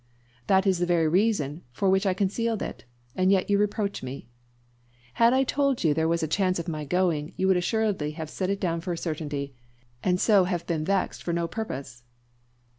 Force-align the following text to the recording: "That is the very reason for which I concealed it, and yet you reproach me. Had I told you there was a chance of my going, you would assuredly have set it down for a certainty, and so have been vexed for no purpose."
"That 0.47 0.65
is 0.65 0.79
the 0.79 0.87
very 0.87 1.07
reason 1.07 1.61
for 1.71 1.87
which 1.87 2.07
I 2.07 2.15
concealed 2.15 2.63
it, 2.63 2.85
and 3.15 3.31
yet 3.31 3.51
you 3.51 3.59
reproach 3.59 4.01
me. 4.01 4.25
Had 5.21 5.31
I 5.31 5.43
told 5.43 5.83
you 5.83 5.93
there 5.93 6.07
was 6.07 6.23
a 6.23 6.27
chance 6.27 6.57
of 6.57 6.67
my 6.67 6.85
going, 6.85 7.33
you 7.37 7.47
would 7.47 7.55
assuredly 7.55 8.09
have 8.13 8.27
set 8.27 8.49
it 8.49 8.59
down 8.59 8.81
for 8.81 8.93
a 8.93 8.97
certainty, 8.97 9.53
and 10.03 10.19
so 10.19 10.45
have 10.45 10.65
been 10.65 10.83
vexed 10.85 11.21
for 11.21 11.33
no 11.33 11.47
purpose." 11.47 12.01